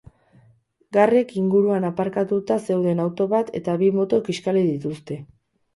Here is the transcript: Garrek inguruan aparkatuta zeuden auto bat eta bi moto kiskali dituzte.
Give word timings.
Garrek 0.97 1.33
inguruan 1.41 1.85
aparkatuta 1.91 2.59
zeuden 2.69 3.05
auto 3.07 3.29
bat 3.35 3.53
eta 3.61 3.79
bi 3.85 3.95
moto 4.01 4.25
kiskali 4.31 4.71
dituzte. 4.75 5.23